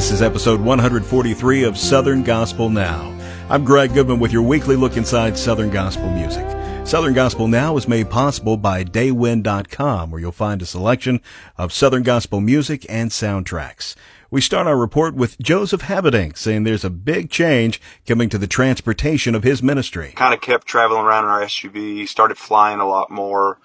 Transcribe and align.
This 0.00 0.12
is 0.12 0.22
episode 0.22 0.62
143 0.62 1.64
of 1.64 1.76
Southern 1.76 2.22
Gospel 2.22 2.70
Now. 2.70 3.14
I'm 3.50 3.66
Greg 3.66 3.92
Goodman 3.92 4.18
with 4.18 4.32
your 4.32 4.40
weekly 4.40 4.74
look 4.74 4.96
inside 4.96 5.36
Southern 5.36 5.68
Gospel 5.68 6.08
music. 6.08 6.46
Southern 6.86 7.12
Gospel 7.12 7.48
Now 7.48 7.76
is 7.76 7.86
made 7.86 8.08
possible 8.08 8.56
by 8.56 8.82
Daywind.com, 8.82 10.10
where 10.10 10.18
you'll 10.18 10.32
find 10.32 10.62
a 10.62 10.66
selection 10.66 11.20
of 11.58 11.70
Southern 11.70 12.02
Gospel 12.02 12.40
music 12.40 12.86
and 12.88 13.10
soundtracks. 13.10 13.94
We 14.30 14.40
start 14.40 14.66
our 14.66 14.78
report 14.78 15.16
with 15.16 15.38
Joseph 15.38 15.82
Habedank 15.82 16.38
saying 16.38 16.64
there's 16.64 16.82
a 16.82 16.88
big 16.88 17.28
change 17.28 17.78
coming 18.06 18.30
to 18.30 18.38
the 18.38 18.46
transportation 18.46 19.34
of 19.34 19.42
his 19.42 19.62
ministry. 19.62 20.14
Kind 20.16 20.32
of 20.32 20.40
kept 20.40 20.66
traveling 20.66 21.04
around 21.04 21.24
in 21.24 21.30
our 21.30 21.42
SUV, 21.42 22.08
started 22.08 22.38
flying 22.38 22.80
a 22.80 22.88
lot 22.88 23.10
more, 23.10 23.58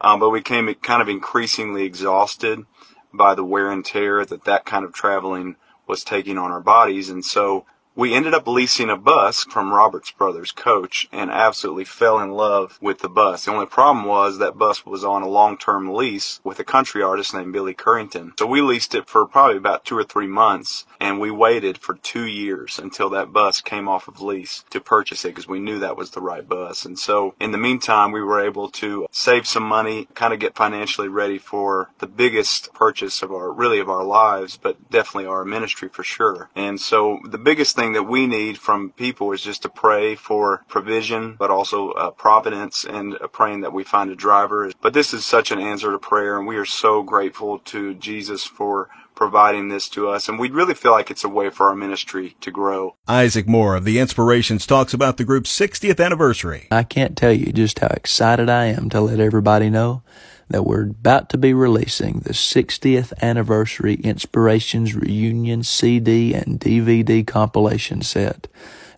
um, 0.00 0.20
but 0.20 0.30
we 0.30 0.40
became 0.40 0.74
kind 0.76 1.02
of 1.02 1.10
increasingly 1.10 1.84
exhausted 1.84 2.64
by 3.12 3.34
the 3.34 3.44
wear 3.44 3.70
and 3.70 3.84
tear 3.84 4.24
that 4.24 4.44
that 4.44 4.64
kind 4.64 4.86
of 4.86 4.94
traveling 4.94 5.56
was 5.86 6.04
taking 6.04 6.38
on 6.38 6.50
our 6.50 6.60
bodies. 6.60 7.10
And 7.10 7.24
so 7.24 7.66
we 7.94 8.14
ended 8.14 8.32
up 8.32 8.46
leasing 8.46 8.88
a 8.88 8.96
bus 8.96 9.44
from 9.44 9.72
Roberts 9.72 10.10
Brothers 10.10 10.50
coach 10.50 11.08
and 11.12 11.30
absolutely 11.30 11.84
fell 11.84 12.18
in 12.20 12.30
love 12.30 12.78
with 12.80 13.00
the 13.00 13.08
bus. 13.08 13.44
The 13.44 13.52
only 13.52 13.66
problem 13.66 14.06
was 14.06 14.38
that 14.38 14.56
bus 14.56 14.86
was 14.86 15.04
on 15.04 15.22
a 15.22 15.28
long-term 15.28 15.92
lease 15.92 16.40
with 16.42 16.58
a 16.58 16.64
country 16.64 17.02
artist 17.02 17.34
named 17.34 17.52
Billy 17.52 17.74
Currington. 17.74 18.32
So 18.38 18.46
we 18.46 18.62
leased 18.62 18.94
it 18.94 19.08
for 19.08 19.26
probably 19.26 19.58
about 19.58 19.84
two 19.84 19.96
or 19.96 20.04
three 20.04 20.26
months 20.26 20.86
and 21.00 21.20
we 21.20 21.30
waited 21.30 21.78
for 21.78 21.94
two 21.96 22.24
years 22.24 22.78
until 22.78 23.10
that 23.10 23.32
bus 23.32 23.60
came 23.60 23.88
off 23.88 24.08
of 24.08 24.22
lease 24.22 24.64
to 24.70 24.80
purchase 24.80 25.24
it 25.24 25.28
because 25.28 25.48
we 25.48 25.58
knew 25.58 25.78
that 25.80 25.96
was 25.96 26.12
the 26.12 26.20
right 26.20 26.48
bus. 26.48 26.84
And 26.84 26.98
so 26.98 27.34
in 27.40 27.50
the 27.50 27.58
meantime, 27.58 28.12
we 28.12 28.22
were 28.22 28.40
able 28.40 28.68
to 28.70 29.06
save 29.10 29.46
some 29.46 29.64
money, 29.64 30.06
kind 30.14 30.32
of 30.32 30.38
get 30.38 30.54
financially 30.54 31.08
ready 31.08 31.38
for 31.38 31.90
the 31.98 32.06
biggest 32.06 32.72
purchase 32.72 33.20
of 33.22 33.32
our, 33.32 33.50
really 33.50 33.80
of 33.80 33.90
our 33.90 34.04
lives, 34.04 34.56
but 34.56 34.90
definitely 34.90 35.26
our 35.26 35.44
ministry 35.44 35.88
for 35.88 36.04
sure. 36.04 36.48
And 36.54 36.80
so 36.80 37.18
the 37.24 37.38
biggest 37.38 37.74
thing 37.74 37.81
thing 37.82 37.94
that 37.94 38.04
we 38.04 38.28
need 38.28 38.58
from 38.58 38.92
people 38.92 39.32
is 39.32 39.42
just 39.42 39.62
to 39.62 39.68
pray 39.68 40.14
for 40.14 40.62
provision, 40.68 41.34
but 41.36 41.50
also 41.50 41.90
uh, 41.90 42.10
providence 42.12 42.84
and 42.84 43.14
uh, 43.14 43.26
praying 43.26 43.62
that 43.62 43.72
we 43.72 43.82
find 43.82 44.08
a 44.08 44.14
driver. 44.14 44.70
But 44.80 44.94
this 44.94 45.12
is 45.12 45.26
such 45.26 45.50
an 45.50 45.58
answer 45.58 45.90
to 45.90 45.98
prayer, 45.98 46.38
and 46.38 46.46
we 46.46 46.56
are 46.56 46.64
so 46.64 47.02
grateful 47.02 47.58
to 47.58 47.94
Jesus 47.94 48.44
for 48.44 48.88
providing 49.16 49.68
this 49.68 49.88
to 49.88 50.08
us. 50.08 50.28
And 50.28 50.38
we 50.38 50.48
really 50.48 50.74
feel 50.74 50.92
like 50.92 51.10
it's 51.10 51.24
a 51.24 51.28
way 51.28 51.50
for 51.50 51.66
our 51.68 51.74
ministry 51.74 52.36
to 52.40 52.52
grow. 52.52 52.94
Isaac 53.08 53.48
Moore 53.48 53.74
of 53.74 53.84
the 53.84 53.98
Inspirations 53.98 54.64
talks 54.64 54.94
about 54.94 55.16
the 55.16 55.24
group's 55.24 55.50
60th 55.50 56.02
anniversary. 56.02 56.68
I 56.70 56.84
can't 56.84 57.16
tell 57.16 57.32
you 57.32 57.52
just 57.52 57.80
how 57.80 57.88
excited 57.88 58.48
I 58.48 58.66
am 58.66 58.90
to 58.90 59.00
let 59.00 59.18
everybody 59.18 59.70
know 59.70 60.04
that 60.52 60.64
we're 60.64 60.82
about 60.82 61.30
to 61.30 61.38
be 61.38 61.54
releasing 61.54 62.20
the 62.20 62.32
60th 62.32 63.12
anniversary 63.22 63.94
Inspirations 63.94 64.94
Reunion 64.94 65.62
CD 65.62 66.34
and 66.34 66.60
DVD 66.60 67.26
compilation 67.26 68.02
set. 68.02 68.48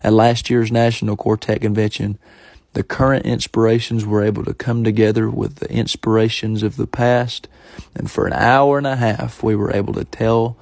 At 0.03 0.13
last 0.13 0.49
year's 0.49 0.71
National 0.71 1.15
Quartet 1.15 1.61
Convention, 1.61 2.19
the 2.73 2.83
current 2.83 3.25
inspirations 3.25 4.05
were 4.05 4.21
able 4.21 4.43
to 4.43 4.53
come 4.53 4.83
together 4.83 5.29
with 5.29 5.55
the 5.55 5.71
inspirations 5.71 6.61
of 6.61 6.75
the 6.75 6.87
past, 6.87 7.47
and 7.95 8.11
for 8.11 8.27
an 8.27 8.33
hour 8.33 8.77
and 8.77 8.85
a 8.85 8.97
half, 8.97 9.41
we 9.41 9.55
were 9.55 9.73
able 9.73 9.93
to 9.93 10.03
tell 10.03 10.57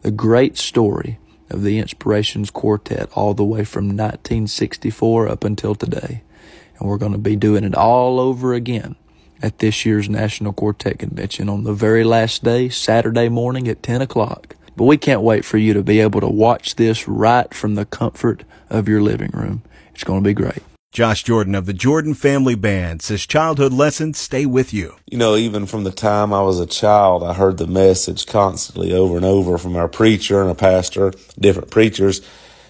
the 0.00 0.10
great 0.10 0.56
story 0.56 1.18
of 1.50 1.62
the 1.62 1.78
Inspirations 1.78 2.50
Quartet 2.50 3.10
all 3.12 3.34
the 3.34 3.44
way 3.44 3.64
from 3.64 3.88
1964 3.88 5.28
up 5.28 5.44
until 5.44 5.74
today. 5.74 6.22
And 6.78 6.88
we're 6.88 6.96
going 6.96 7.12
to 7.12 7.18
be 7.18 7.36
doing 7.36 7.64
it 7.64 7.74
all 7.74 8.18
over 8.18 8.54
again 8.54 8.96
at 9.42 9.58
this 9.58 9.84
year's 9.86 10.08
National 10.08 10.52
Quartet 10.52 10.98
Convention 10.98 11.48
on 11.48 11.64
the 11.64 11.72
very 11.72 12.04
last 12.04 12.44
day, 12.44 12.68
Saturday 12.68 13.28
morning 13.28 13.68
at 13.68 13.82
10 13.82 14.02
o'clock. 14.02 14.56
But 14.76 14.84
we 14.84 14.96
can't 14.96 15.22
wait 15.22 15.44
for 15.44 15.58
you 15.58 15.74
to 15.74 15.82
be 15.82 16.00
able 16.00 16.20
to 16.20 16.28
watch 16.28 16.76
this 16.76 17.08
right 17.08 17.52
from 17.52 17.74
the 17.74 17.84
comfort 17.84 18.44
of 18.70 18.88
your 18.88 19.00
living 19.00 19.30
room. 19.32 19.62
It's 19.92 20.04
going 20.04 20.22
to 20.22 20.28
be 20.28 20.34
great. 20.34 20.62
Josh 20.90 21.22
Jordan 21.22 21.54
of 21.54 21.66
the 21.66 21.74
Jordan 21.74 22.14
Family 22.14 22.54
Band 22.54 23.02
says 23.02 23.26
childhood 23.26 23.72
lessons 23.72 24.18
stay 24.18 24.46
with 24.46 24.72
you. 24.72 24.96
You 25.06 25.18
know, 25.18 25.36
even 25.36 25.66
from 25.66 25.84
the 25.84 25.90
time 25.90 26.32
I 26.32 26.42
was 26.42 26.58
a 26.58 26.66
child, 26.66 27.22
I 27.22 27.34
heard 27.34 27.58
the 27.58 27.66
message 27.66 28.26
constantly 28.26 28.92
over 28.92 29.16
and 29.16 29.24
over 29.24 29.58
from 29.58 29.76
our 29.76 29.88
preacher 29.88 30.40
and 30.40 30.50
a 30.50 30.54
pastor, 30.54 31.12
different 31.38 31.70
preachers. 31.70 32.22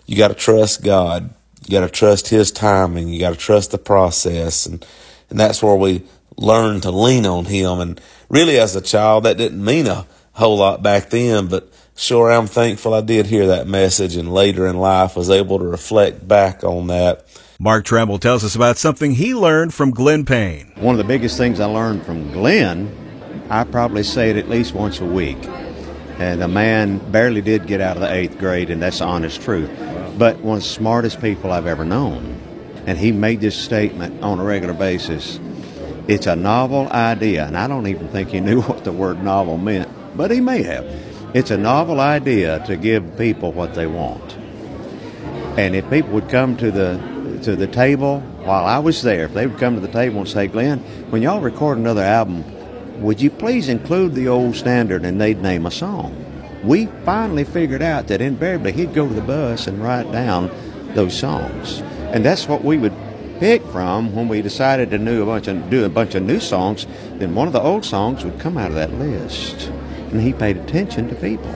You 0.06 0.16
got 0.16 0.28
to 0.28 0.34
trust 0.34 0.82
God. 0.82 1.30
You 1.66 1.72
got 1.72 1.86
to 1.86 1.90
trust 1.90 2.28
His 2.28 2.50
timing. 2.50 3.08
You 3.08 3.20
got 3.20 3.34
to 3.34 3.38
trust 3.38 3.70
the 3.70 3.78
process. 3.78 4.66
And, 4.66 4.84
and 5.30 5.38
that's 5.38 5.62
where 5.62 5.76
we 5.76 6.02
learn 6.38 6.80
to 6.82 6.90
lean 6.90 7.26
on 7.26 7.44
him. 7.44 7.80
And 7.80 8.00
really, 8.28 8.58
as 8.58 8.74
a 8.74 8.80
child, 8.80 9.24
that 9.24 9.36
didn't 9.36 9.62
mean 9.62 9.86
a 9.86 10.06
whole 10.32 10.58
lot 10.58 10.82
back 10.82 11.10
then, 11.10 11.48
but 11.48 11.70
sure, 11.96 12.30
I'm 12.30 12.46
thankful 12.46 12.94
I 12.94 13.00
did 13.00 13.26
hear 13.26 13.48
that 13.48 13.66
message 13.66 14.16
and 14.16 14.32
later 14.32 14.66
in 14.66 14.78
life 14.78 15.16
was 15.16 15.30
able 15.30 15.58
to 15.58 15.64
reflect 15.64 16.26
back 16.26 16.62
on 16.62 16.86
that. 16.86 17.26
Mark 17.58 17.84
Trammell 17.84 18.20
tells 18.20 18.44
us 18.44 18.54
about 18.54 18.76
something 18.76 19.10
he 19.10 19.34
learned 19.34 19.74
from 19.74 19.90
Glenn 19.90 20.24
Payne. 20.24 20.72
One 20.76 20.94
of 20.94 20.98
the 20.98 21.04
biggest 21.04 21.36
things 21.36 21.58
I 21.58 21.64
learned 21.64 22.06
from 22.06 22.30
Glenn, 22.30 22.94
I 23.50 23.64
probably 23.64 24.04
say 24.04 24.30
it 24.30 24.36
at 24.36 24.48
least 24.48 24.74
once 24.74 25.00
a 25.00 25.04
week. 25.04 25.38
And 26.18 26.40
the 26.40 26.48
man 26.48 26.98
barely 27.10 27.40
did 27.40 27.66
get 27.66 27.80
out 27.80 27.96
of 27.96 28.02
the 28.02 28.12
eighth 28.12 28.38
grade, 28.38 28.70
and 28.70 28.80
that's 28.80 29.00
the 29.00 29.06
honest 29.06 29.40
truth. 29.42 29.70
But 30.16 30.38
one 30.38 30.58
of 30.58 30.62
the 30.62 30.68
smartest 30.68 31.20
people 31.20 31.50
I've 31.50 31.66
ever 31.66 31.84
known. 31.84 32.40
And 32.86 32.96
he 32.96 33.10
made 33.10 33.40
this 33.40 33.56
statement 33.56 34.22
on 34.22 34.38
a 34.38 34.44
regular 34.44 34.74
basis 34.74 35.38
it's 36.08 36.26
a 36.26 36.34
novel 36.34 36.88
idea, 36.88 37.46
and 37.46 37.56
I 37.56 37.68
don't 37.68 37.86
even 37.86 38.08
think 38.08 38.30
he 38.30 38.40
knew 38.40 38.62
what 38.62 38.84
the 38.84 38.92
word 38.92 39.22
novel 39.22 39.58
meant, 39.58 39.88
but 40.16 40.30
he 40.30 40.40
may 40.40 40.62
have. 40.62 40.84
It's 41.34 41.50
a 41.50 41.58
novel 41.58 42.00
idea 42.00 42.64
to 42.66 42.76
give 42.76 43.18
people 43.18 43.52
what 43.52 43.74
they 43.74 43.86
want. 43.86 44.36
And 45.58 45.76
if 45.76 45.88
people 45.90 46.10
would 46.12 46.28
come 46.28 46.56
to 46.56 46.70
the 46.70 47.18
to 47.42 47.54
the 47.54 47.66
table 47.66 48.20
while 48.44 48.64
I 48.64 48.78
was 48.78 49.02
there, 49.02 49.24
if 49.24 49.34
they 49.34 49.46
would 49.46 49.58
come 49.58 49.74
to 49.74 49.80
the 49.80 49.92
table 49.92 50.18
and 50.18 50.28
say, 50.28 50.48
Glenn, 50.48 50.80
when 51.10 51.22
y'all 51.22 51.40
record 51.40 51.78
another 51.78 52.02
album, 52.02 52.42
would 53.00 53.20
you 53.20 53.30
please 53.30 53.68
include 53.68 54.14
the 54.14 54.26
old 54.26 54.56
standard 54.56 55.04
and 55.04 55.20
they'd 55.20 55.40
name 55.40 55.66
a 55.66 55.70
song? 55.70 56.24
We 56.64 56.86
finally 57.04 57.44
figured 57.44 57.82
out 57.82 58.08
that 58.08 58.20
invariably 58.20 58.72
he'd 58.72 58.94
go 58.94 59.06
to 59.06 59.14
the 59.14 59.20
bus 59.20 59.68
and 59.68 59.80
write 59.80 60.10
down 60.10 60.50
those 60.94 61.16
songs. 61.16 61.80
And 62.12 62.24
that's 62.24 62.48
what 62.48 62.64
we 62.64 62.78
would 62.78 62.94
pick 63.38 63.64
from 63.66 64.14
when 64.14 64.28
we 64.28 64.42
decided 64.42 64.90
to 64.90 64.98
do 64.98 65.22
a 65.22 65.26
bunch 65.26 65.48
of 65.48 65.70
do 65.70 65.84
a 65.84 65.88
bunch 65.88 66.14
of 66.14 66.22
new 66.22 66.40
songs, 66.40 66.86
then 67.14 67.34
one 67.34 67.46
of 67.46 67.52
the 67.52 67.60
old 67.60 67.84
songs 67.84 68.24
would 68.24 68.38
come 68.38 68.56
out 68.56 68.70
of 68.70 68.74
that 68.74 68.92
list. 68.94 69.68
And 70.10 70.20
he 70.20 70.32
paid 70.32 70.56
attention 70.56 71.08
to 71.08 71.14
people. 71.14 71.54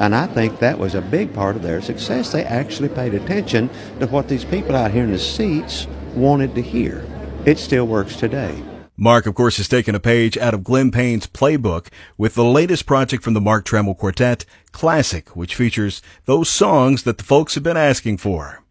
And 0.00 0.14
I 0.14 0.26
think 0.26 0.60
that 0.60 0.78
was 0.78 0.94
a 0.94 1.00
big 1.00 1.34
part 1.34 1.56
of 1.56 1.62
their 1.62 1.80
success. 1.80 2.30
They 2.30 2.44
actually 2.44 2.88
paid 2.88 3.14
attention 3.14 3.68
to 3.98 4.06
what 4.06 4.28
these 4.28 4.44
people 4.44 4.76
out 4.76 4.92
here 4.92 5.04
in 5.04 5.12
the 5.12 5.18
seats 5.18 5.86
wanted 6.14 6.54
to 6.54 6.62
hear. 6.62 7.04
It 7.44 7.58
still 7.58 7.86
works 7.86 8.14
today. 8.14 8.62
Mark, 8.96 9.26
of 9.26 9.34
course, 9.34 9.58
has 9.58 9.68
taken 9.68 9.94
a 9.94 10.00
page 10.00 10.36
out 10.36 10.54
of 10.54 10.64
Glenn 10.64 10.90
Payne's 10.90 11.26
playbook 11.26 11.86
with 12.16 12.34
the 12.34 12.44
latest 12.44 12.84
project 12.84 13.22
from 13.22 13.34
the 13.34 13.40
Mark 13.40 13.64
Trammell 13.64 13.96
Quartet, 13.96 14.44
Classic, 14.72 15.36
which 15.36 15.54
features 15.54 16.02
those 16.24 16.48
songs 16.48 17.04
that 17.04 17.18
the 17.18 17.24
folks 17.24 17.54
have 17.54 17.62
been 17.62 17.76
asking 17.76 18.16
for. 18.16 18.62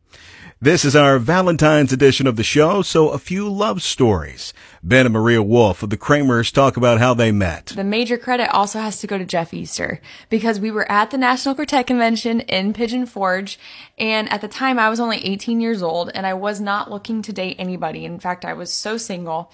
This 0.59 0.83
is 0.83 0.95
our 0.95 1.19
Valentine's 1.19 1.93
edition 1.93 2.25
of 2.25 2.35
the 2.35 2.43
show, 2.43 2.81
so 2.81 3.09
a 3.09 3.19
few 3.19 3.47
love 3.47 3.83
stories. 3.83 4.55
Ben 4.81 5.05
and 5.05 5.13
Maria 5.13 5.43
Wolf 5.43 5.83
of 5.83 5.91
the 5.91 5.97
Kramers 5.97 6.51
talk 6.51 6.75
about 6.75 6.97
how 6.97 7.13
they 7.13 7.31
met. 7.31 7.67
The 7.67 7.83
major 7.83 8.17
credit 8.17 8.51
also 8.51 8.79
has 8.79 8.99
to 9.01 9.07
go 9.07 9.19
to 9.19 9.23
Jeff 9.23 9.53
Easter 9.53 10.01
because 10.31 10.59
we 10.59 10.71
were 10.71 10.91
at 10.91 11.11
the 11.11 11.17
National 11.19 11.53
Quartet 11.53 11.85
Convention 11.85 12.39
in 12.39 12.73
Pigeon 12.73 13.05
Forge, 13.05 13.59
and 13.99 14.27
at 14.33 14.41
the 14.41 14.47
time 14.47 14.79
I 14.79 14.89
was 14.89 14.99
only 14.99 15.23
18 15.23 15.61
years 15.61 15.83
old 15.83 16.09
and 16.15 16.25
I 16.25 16.33
was 16.33 16.59
not 16.59 16.89
looking 16.89 17.21
to 17.21 17.31
date 17.31 17.57
anybody. 17.59 18.03
In 18.03 18.19
fact, 18.19 18.43
I 18.43 18.53
was 18.53 18.73
so 18.73 18.97
single. 18.97 19.51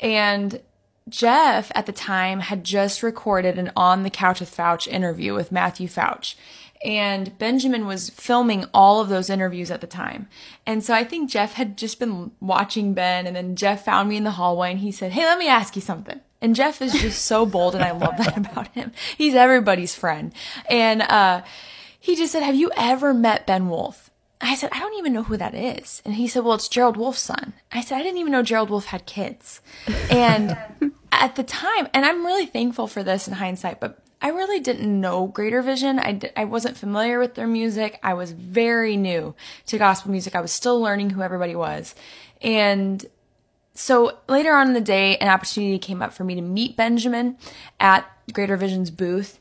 And 0.00 0.62
Jeff 1.06 1.70
at 1.74 1.84
the 1.84 1.92
time 1.92 2.40
had 2.40 2.64
just 2.64 3.02
recorded 3.02 3.58
an 3.58 3.72
On 3.76 4.04
the 4.04 4.10
Couch 4.10 4.40
with 4.40 4.56
Fouch 4.56 4.88
interview 4.88 5.34
with 5.34 5.52
Matthew 5.52 5.86
Fouch 5.86 6.34
and 6.84 7.36
Benjamin 7.38 7.86
was 7.86 8.10
filming 8.10 8.64
all 8.72 9.00
of 9.00 9.08
those 9.08 9.30
interviews 9.30 9.70
at 9.70 9.80
the 9.80 9.86
time. 9.86 10.28
And 10.66 10.84
so 10.84 10.94
I 10.94 11.04
think 11.04 11.30
Jeff 11.30 11.54
had 11.54 11.76
just 11.76 11.98
been 11.98 12.32
watching 12.40 12.94
Ben, 12.94 13.26
and 13.26 13.34
then 13.34 13.56
Jeff 13.56 13.84
found 13.84 14.08
me 14.08 14.16
in 14.16 14.24
the 14.24 14.32
hallway 14.32 14.70
and 14.70 14.80
he 14.80 14.92
said, 14.92 15.12
Hey, 15.12 15.24
let 15.24 15.38
me 15.38 15.48
ask 15.48 15.76
you 15.76 15.82
something. 15.82 16.20
And 16.40 16.54
Jeff 16.54 16.82
is 16.82 16.92
just 16.92 17.24
so 17.24 17.46
bold, 17.46 17.74
and 17.74 17.82
I 17.82 17.92
love 17.92 18.16
that 18.18 18.36
about 18.50 18.68
him. 18.68 18.92
He's 19.16 19.34
everybody's 19.34 19.94
friend. 19.94 20.32
And 20.68 21.02
uh, 21.02 21.42
he 21.98 22.14
just 22.14 22.32
said, 22.32 22.42
Have 22.42 22.54
you 22.54 22.70
ever 22.76 23.14
met 23.14 23.46
Ben 23.46 23.68
Wolf? 23.68 24.10
I 24.40 24.54
said, 24.54 24.70
I 24.72 24.80
don't 24.80 24.98
even 24.98 25.14
know 25.14 25.22
who 25.22 25.38
that 25.38 25.54
is. 25.54 26.02
And 26.04 26.14
he 26.14 26.28
said, 26.28 26.44
Well, 26.44 26.54
it's 26.54 26.68
Gerald 26.68 26.96
Wolf's 26.96 27.20
son. 27.20 27.54
I 27.72 27.80
said, 27.80 27.96
I 27.96 28.02
didn't 28.02 28.18
even 28.18 28.32
know 28.32 28.42
Gerald 28.42 28.70
Wolf 28.70 28.86
had 28.86 29.06
kids. 29.06 29.60
And 30.10 30.56
at 31.12 31.36
the 31.36 31.42
time, 31.42 31.88
and 31.94 32.04
I'm 32.04 32.24
really 32.24 32.46
thankful 32.46 32.86
for 32.86 33.02
this 33.02 33.26
in 33.26 33.34
hindsight, 33.34 33.80
but 33.80 34.05
I 34.20 34.28
really 34.28 34.60
didn't 34.60 35.00
know 35.00 35.26
Greater 35.26 35.62
Vision. 35.62 35.98
I 35.98 36.12
d- 36.12 36.30
I 36.36 36.44
wasn't 36.44 36.76
familiar 36.76 37.18
with 37.18 37.34
their 37.34 37.46
music. 37.46 37.98
I 38.02 38.14
was 38.14 38.32
very 38.32 38.96
new 38.96 39.34
to 39.66 39.78
gospel 39.78 40.10
music. 40.10 40.34
I 40.34 40.40
was 40.40 40.52
still 40.52 40.80
learning 40.80 41.10
who 41.10 41.22
everybody 41.22 41.54
was. 41.54 41.94
And 42.40 43.04
so 43.74 44.18
later 44.28 44.54
on 44.54 44.68
in 44.68 44.72
the 44.72 44.80
day, 44.80 45.16
an 45.18 45.28
opportunity 45.28 45.78
came 45.78 46.00
up 46.00 46.12
for 46.14 46.24
me 46.24 46.34
to 46.34 46.40
meet 46.40 46.76
Benjamin 46.76 47.36
at 47.78 48.10
Greater 48.32 48.56
Vision's 48.56 48.90
booth. 48.90 49.38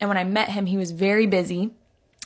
And 0.00 0.08
when 0.08 0.18
I 0.18 0.24
met 0.24 0.50
him, 0.50 0.66
he 0.66 0.76
was 0.76 0.92
very 0.92 1.26
busy. 1.26 1.70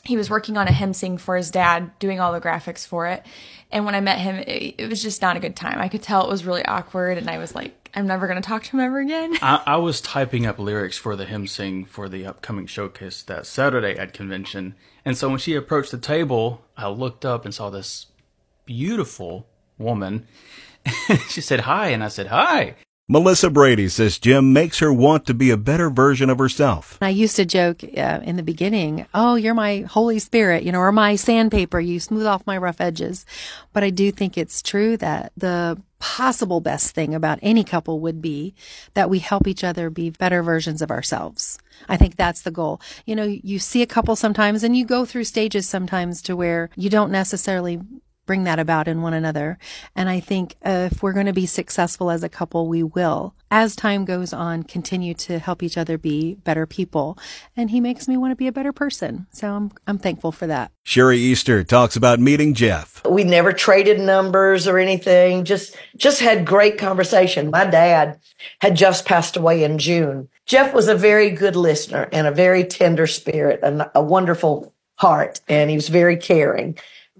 he 0.04 0.16
was 0.16 0.30
working 0.30 0.56
on 0.56 0.68
a 0.68 0.72
hymn 0.72 0.92
sing 0.94 1.18
for 1.18 1.36
his 1.36 1.50
dad, 1.50 1.98
doing 1.98 2.20
all 2.20 2.32
the 2.32 2.40
graphics 2.40 2.86
for 2.86 3.06
it. 3.06 3.24
And 3.72 3.84
when 3.84 3.94
I 3.94 4.00
met 4.00 4.18
him, 4.18 4.36
it, 4.36 4.74
it 4.78 4.88
was 4.88 5.02
just 5.02 5.20
not 5.20 5.36
a 5.36 5.40
good 5.40 5.56
time. 5.56 5.80
I 5.80 5.88
could 5.88 6.02
tell 6.02 6.24
it 6.24 6.30
was 6.30 6.44
really 6.44 6.64
awkward, 6.64 7.18
and 7.18 7.28
I 7.28 7.38
was 7.38 7.54
like, 7.54 7.85
I'm 7.96 8.06
never 8.06 8.26
going 8.26 8.40
to 8.40 8.46
talk 8.46 8.62
to 8.64 8.70
him 8.72 8.80
ever 8.80 8.98
again. 9.00 9.38
I, 9.40 9.62
I, 9.64 9.76
was 9.76 10.02
typing 10.02 10.44
up 10.44 10.58
lyrics 10.58 10.98
for 10.98 11.16
the 11.16 11.24
hymn 11.24 11.46
sing 11.46 11.86
for 11.86 12.10
the 12.10 12.26
upcoming 12.26 12.66
showcase 12.66 13.22
that 13.22 13.46
Saturday 13.46 13.96
at 13.96 14.12
convention. 14.12 14.74
And 15.02 15.16
so 15.16 15.30
when 15.30 15.38
she 15.38 15.54
approached 15.54 15.92
the 15.92 15.98
table, 15.98 16.62
I 16.76 16.88
looked 16.88 17.24
up 17.24 17.46
and 17.46 17.54
saw 17.54 17.70
this 17.70 18.08
beautiful 18.66 19.46
woman. 19.78 20.28
she 21.30 21.40
said 21.40 21.60
hi, 21.60 21.88
and 21.88 22.04
I 22.04 22.08
said 22.08 22.26
hi. 22.26 22.74
Melissa 23.08 23.50
Brady 23.50 23.88
says 23.88 24.18
Jim 24.18 24.52
makes 24.52 24.80
her 24.80 24.92
want 24.92 25.26
to 25.26 25.34
be 25.34 25.50
a 25.50 25.56
better 25.56 25.90
version 25.90 26.28
of 26.28 26.38
herself. 26.38 26.98
I 27.00 27.10
used 27.10 27.36
to 27.36 27.44
joke 27.44 27.84
uh, 27.84 28.20
in 28.24 28.34
the 28.34 28.42
beginning, 28.42 29.06
oh, 29.14 29.36
you're 29.36 29.54
my 29.54 29.82
Holy 29.82 30.18
Spirit, 30.18 30.64
you 30.64 30.72
know, 30.72 30.80
or 30.80 30.90
my 30.90 31.14
sandpaper. 31.14 31.78
You 31.78 32.00
smooth 32.00 32.26
off 32.26 32.44
my 32.48 32.56
rough 32.56 32.80
edges. 32.80 33.24
But 33.72 33.84
I 33.84 33.90
do 33.90 34.10
think 34.10 34.36
it's 34.36 34.60
true 34.60 34.96
that 34.96 35.30
the 35.36 35.80
possible 36.00 36.60
best 36.60 36.96
thing 36.96 37.14
about 37.14 37.38
any 37.42 37.62
couple 37.62 38.00
would 38.00 38.20
be 38.20 38.54
that 38.94 39.08
we 39.08 39.20
help 39.20 39.46
each 39.46 39.62
other 39.62 39.88
be 39.88 40.10
better 40.10 40.42
versions 40.42 40.82
of 40.82 40.90
ourselves. 40.90 41.58
I 41.88 41.96
think 41.96 42.16
that's 42.16 42.42
the 42.42 42.50
goal. 42.50 42.80
You 43.04 43.14
know, 43.14 43.24
you 43.24 43.60
see 43.60 43.82
a 43.82 43.86
couple 43.86 44.16
sometimes 44.16 44.64
and 44.64 44.76
you 44.76 44.84
go 44.84 45.04
through 45.04 45.24
stages 45.24 45.68
sometimes 45.68 46.20
to 46.22 46.34
where 46.34 46.70
you 46.74 46.90
don't 46.90 47.12
necessarily 47.12 47.78
bring 48.26 48.44
that 48.44 48.58
about 48.58 48.88
in 48.88 49.00
one 49.00 49.14
another. 49.14 49.58
And 49.94 50.08
I 50.08 50.20
think 50.20 50.56
uh, 50.64 50.88
if 50.92 51.02
we're 51.02 51.12
going 51.12 51.26
to 51.26 51.32
be 51.32 51.46
successful 51.46 52.10
as 52.10 52.22
a 52.22 52.28
couple, 52.28 52.68
we 52.68 52.82
will. 52.82 53.34
As 53.50 53.76
time 53.76 54.04
goes 54.04 54.32
on, 54.32 54.64
continue 54.64 55.14
to 55.14 55.38
help 55.38 55.62
each 55.62 55.78
other 55.78 55.96
be 55.96 56.34
better 56.34 56.66
people. 56.66 57.16
And 57.56 57.70
he 57.70 57.80
makes 57.80 58.08
me 58.08 58.16
want 58.16 58.32
to 58.32 58.36
be 58.36 58.48
a 58.48 58.52
better 58.52 58.72
person. 58.72 59.26
So 59.30 59.52
I'm, 59.52 59.70
I'm 59.86 59.98
thankful 59.98 60.32
for 60.32 60.48
that. 60.48 60.72
Sheri 60.84 61.16
Easter 61.16 61.62
talks 61.62 61.96
about 61.96 62.18
meeting 62.18 62.54
Jeff. 62.54 63.04
We 63.06 63.22
never 63.22 63.52
traded 63.52 64.00
numbers 64.00 64.66
or 64.66 64.78
anything. 64.78 65.44
Just, 65.44 65.76
just 65.96 66.20
had 66.20 66.44
great 66.44 66.76
conversation. 66.76 67.50
My 67.50 67.64
dad 67.64 68.20
had 68.60 68.76
just 68.76 69.04
passed 69.06 69.36
away 69.36 69.62
in 69.62 69.78
June. 69.78 70.28
Jeff 70.44 70.74
was 70.74 70.88
a 70.88 70.94
very 70.94 71.30
good 71.30 71.56
listener 71.56 72.08
and 72.12 72.26
a 72.26 72.32
very 72.32 72.64
tender 72.64 73.06
spirit 73.06 73.60
and 73.62 73.88
a 73.94 74.02
wonderful 74.02 74.74
heart. 74.96 75.40
And 75.48 75.70
he 75.70 75.76
was 75.76 75.88
very 75.88 76.16
caring 76.16 76.76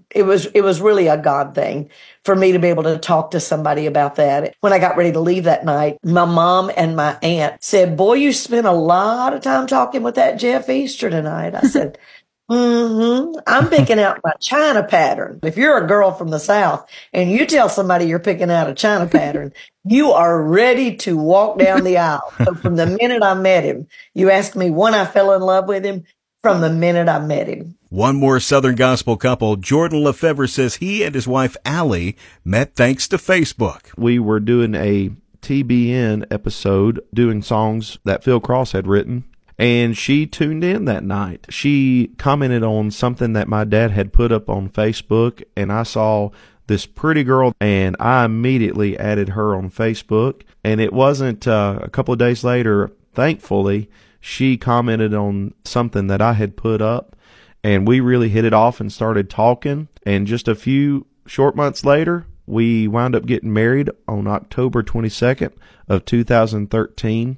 it 0.09 0.23
was 0.23 0.45
it 0.47 0.61
was 0.61 0.81
really 0.81 1.07
a 1.07 1.17
God 1.17 1.53
thing 1.53 1.89
for 2.23 2.35
me 2.35 2.53
to 2.53 2.59
be 2.59 2.67
able 2.67 2.83
to 2.83 2.97
talk 2.97 3.31
to 3.31 3.39
somebody 3.39 3.85
about 3.85 4.15
that. 4.15 4.55
When 4.61 4.73
I 4.73 4.79
got 4.79 4.97
ready 4.97 5.11
to 5.11 5.19
leave 5.19 5.43
that 5.45 5.65
night, 5.65 5.97
my 6.03 6.25
mom 6.25 6.71
and 6.75 6.95
my 6.95 7.17
aunt 7.21 7.63
said, 7.63 7.97
"Boy, 7.97 8.13
you 8.15 8.33
spent 8.33 8.67
a 8.67 8.71
lot 8.71 9.33
of 9.33 9.41
time 9.41 9.67
talking 9.67 10.03
with 10.03 10.15
that 10.15 10.39
Jeff 10.39 10.69
Easter 10.69 11.09
tonight." 11.09 11.55
I 11.55 11.61
said. 11.61 11.97
Mm-hmm. 12.49 13.39
I'm 13.45 13.67
picking 13.69 13.99
out 13.99 14.21
my 14.23 14.31
China 14.39 14.81
pattern. 14.81 15.41
If 15.43 15.57
you're 15.57 15.83
a 15.83 15.85
girl 15.85 16.13
from 16.13 16.29
the 16.29 16.39
South 16.39 16.89
and 17.11 17.29
you 17.29 17.45
tell 17.45 17.67
somebody 17.67 18.05
you're 18.05 18.19
picking 18.19 18.49
out 18.49 18.69
a 18.69 18.73
China 18.73 19.05
pattern, 19.05 19.51
you 19.83 20.13
are 20.13 20.41
ready 20.41 20.95
to 20.95 21.17
walk 21.17 21.59
down 21.59 21.83
the 21.83 21.97
aisle. 21.97 22.33
So 22.45 22.55
from 22.55 22.77
the 22.77 22.85
minute 22.85 23.21
I 23.21 23.33
met 23.33 23.65
him, 23.65 23.87
you 24.13 24.29
asked 24.29 24.55
me 24.55 24.69
when 24.69 24.93
I 24.93 25.05
fell 25.05 25.33
in 25.33 25.41
love 25.41 25.67
with 25.67 25.83
him, 25.83 26.05
from 26.41 26.61
the 26.61 26.69
minute 26.69 27.09
I 27.09 27.19
met 27.19 27.47
him. 27.47 27.76
One 27.89 28.17
more 28.17 28.41
Southern 28.41 28.75
gospel 28.75 29.15
couple, 29.15 29.55
Jordan 29.55 30.03
Lefevre 30.03 30.47
says 30.47 30.75
he 30.75 31.05
and 31.05 31.15
his 31.15 31.25
wife 31.25 31.55
Allie 31.63 32.17
met 32.43 32.75
thanks 32.75 33.07
to 33.07 33.17
Facebook. 33.17 33.91
We 33.95 34.19
were 34.19 34.41
doing 34.41 34.75
a 34.75 35.11
TBN 35.41 36.25
episode 36.29 36.99
doing 37.13 37.41
songs 37.41 37.97
that 38.03 38.25
Phil 38.25 38.41
Cross 38.41 38.73
had 38.73 38.87
written. 38.87 39.23
And 39.57 39.97
she 39.97 40.27
tuned 40.27 40.65
in 40.65 40.83
that 40.83 41.05
night. 41.05 41.45
She 41.49 42.11
commented 42.17 42.61
on 42.61 42.91
something 42.91 43.31
that 43.33 43.47
my 43.47 43.63
dad 43.63 43.91
had 43.91 44.11
put 44.11 44.33
up 44.33 44.49
on 44.49 44.69
Facebook, 44.69 45.41
and 45.55 45.71
I 45.71 45.83
saw 45.83 46.31
this 46.67 46.85
pretty 46.85 47.23
girl, 47.23 47.53
and 47.61 47.95
I 48.01 48.25
immediately 48.25 48.99
added 48.99 49.29
her 49.29 49.55
on 49.55 49.71
Facebook. 49.71 50.41
And 50.61 50.81
it 50.81 50.91
wasn't 50.91 51.47
uh, 51.47 51.79
a 51.81 51.89
couple 51.89 52.11
of 52.11 52.19
days 52.19 52.43
later, 52.43 52.91
thankfully, 53.13 53.89
she 54.19 54.57
commented 54.57 55.13
on 55.13 55.53
something 55.63 56.07
that 56.07 56.21
I 56.21 56.33
had 56.33 56.57
put 56.57 56.81
up 56.81 57.15
and 57.63 57.87
we 57.87 57.99
really 57.99 58.29
hit 58.29 58.45
it 58.45 58.53
off 58.53 58.79
and 58.79 58.91
started 58.91 59.29
talking. 59.29 59.87
And 60.05 60.27
just 60.27 60.47
a 60.47 60.55
few 60.55 61.05
short 61.25 61.55
months 61.55 61.83
later, 61.83 62.25
we 62.45 62.87
wound 62.87 63.15
up 63.15 63.25
getting 63.25 63.53
married 63.53 63.89
on 64.07 64.27
October 64.27 64.83
22nd 64.83 65.53
of 65.87 66.05
2013. 66.05 67.37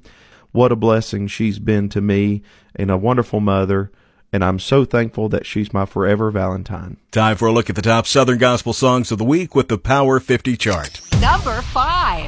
What 0.52 0.72
a 0.72 0.76
blessing 0.76 1.26
she's 1.26 1.58
been 1.58 1.88
to 1.90 2.00
me 2.00 2.42
and 2.74 2.90
a 2.90 2.96
wonderful 2.96 3.40
mother. 3.40 3.90
And 4.32 4.44
I'm 4.44 4.60
so 4.60 4.84
thankful 4.84 5.28
that 5.30 5.44
she's 5.44 5.72
my 5.72 5.86
forever 5.86 6.30
Valentine. 6.30 6.98
Time 7.10 7.36
for 7.36 7.48
a 7.48 7.52
look 7.52 7.68
at 7.68 7.74
the 7.74 7.82
top 7.82 8.06
Southern 8.06 8.38
Gospel 8.38 8.72
songs 8.72 9.10
of 9.10 9.18
the 9.18 9.24
week 9.24 9.56
with 9.56 9.68
the 9.68 9.78
Power 9.78 10.20
50 10.20 10.56
chart. 10.56 11.00
Number 11.20 11.60
five. 11.62 12.26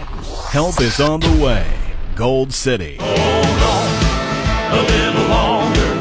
Help 0.50 0.80
is 0.80 0.98
on 0.98 1.20
the 1.20 1.40
way. 1.42 1.72
Gold 2.16 2.52
City. 2.52 2.96
Hold 3.00 3.62
on 3.62 4.02
a 4.72 4.82
little 4.82 5.28
longer. 5.28 5.91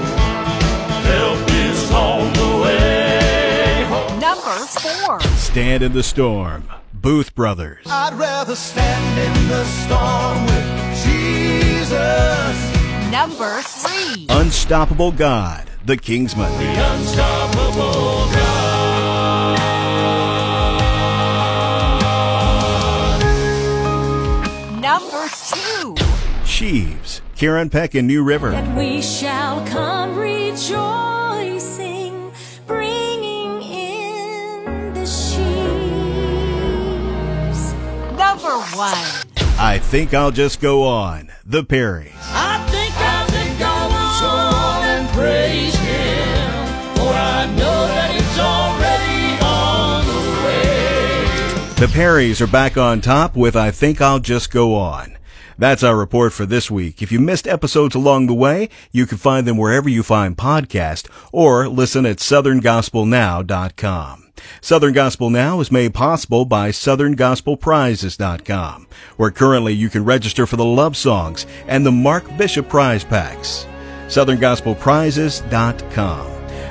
Stand 5.52 5.84
in 5.84 5.92
the 5.92 6.02
Storm, 6.02 6.64
Booth 6.94 7.36
Brothers. 7.36 7.86
I'd 7.86 8.14
rather 8.14 8.56
stand 8.56 9.20
in 9.20 9.34
the 9.50 9.66
storm 9.66 10.46
with 10.46 10.64
Jesus. 11.04 11.92
Number 13.12 13.62
three. 13.62 14.28
Unstoppable 14.30 15.12
God, 15.12 15.70
The 15.86 15.98
Kingsmen. 15.98 16.58
The 16.58 16.94
Unstoppable 16.94 18.32
God. 18.32 19.60
Number 24.80 25.28
two. 25.50 25.98
Sheaves, 26.46 27.22
Karen 27.36 27.70
Peck 27.70 27.94
and 27.94 28.08
New 28.08 28.24
River. 28.24 28.52
That 28.52 28.78
we 28.78 29.02
shall 29.02 29.68
come 29.68 30.16
rejoicing. 30.18 31.21
One. 38.76 38.96
I 39.60 39.80
think 39.82 40.14
I'll 40.14 40.32
just 40.32 40.60
go 40.62 40.84
on. 40.84 41.32
The 41.46 41.64
Perrys. 41.64 42.12
I 42.18 42.66
think 42.70 42.94
I'll 42.98 43.28
just 43.28 43.60
go 43.60 43.68
on 44.28 44.84
and 44.84 45.08
praise 45.10 45.76
Him, 45.76 46.66
for 46.96 47.14
I 47.14 47.46
know 47.58 47.88
that 47.88 48.16
it's 48.16 48.40
already 48.40 49.38
on 49.44 50.06
the 50.06 50.22
way. 50.46 51.86
The 51.86 51.88
Perrys 51.88 52.42
are 52.42 52.48
back 52.48 52.78
on 52.78 53.02
top 53.02 53.36
with 53.36 53.56
I 53.56 53.72
Think 53.72 54.00
I'll 54.02 54.20
Just 54.20 54.52
Go 54.52 54.76
On. 54.76 55.18
That's 55.58 55.84
our 55.84 55.96
report 55.96 56.34
for 56.34 56.46
this 56.48 56.72
week. 56.72 57.02
If 57.04 57.12
you 57.12 57.20
missed 57.20 57.48
episodes 57.48 57.94
along 57.94 58.26
the 58.28 58.34
way, 58.34 58.70
you 58.92 59.06
can 59.06 59.18
find 59.20 59.46
them 59.46 59.58
wherever 59.58 59.88
you 59.90 60.02
find 60.02 60.36
podcasts 60.36 61.08
or 61.32 61.68
listen 61.68 62.04
at 62.06 62.18
southerngospelnow.com. 62.18 64.31
Southern 64.62 64.94
Gospel 64.94 65.30
Now 65.30 65.60
is 65.60 65.72
made 65.72 65.94
possible 65.94 66.46
by 66.46 66.70
SouthernGospelPrizes.com, 66.70 68.88
where 69.18 69.32
currently 69.32 69.74
you 69.74 69.90
can 69.90 70.06
register 70.06 70.46
for 70.46 70.56
the 70.56 70.66
love 70.66 70.96
songs 70.98 71.46
and 71.68 71.86
the 71.86 71.92
Mark 71.92 72.38
Bishop 72.38 72.70
prize 72.70 73.04
packs. 73.04 73.68
SouthernGospelPrizes.com. 74.08 76.28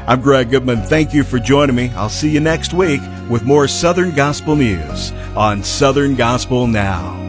I'm 0.07 0.23
Greg 0.23 0.51
Goodman. 0.51 0.83
Thank 0.83 1.15
you 1.15 1.23
for 1.23 1.39
joining 1.39 1.77
me. 1.77 1.91
I'll 1.91 2.09
see 2.09 2.31
you 2.31 2.41
next 2.41 2.73
week 2.73 3.01
with 3.29 3.45
more 3.45 3.69
Southern 3.69 4.13
Gospel 4.15 4.57
news 4.57 5.13
on 5.37 5.63
Southern 5.63 6.17
Gospel 6.17 6.67
Now. 6.67 7.20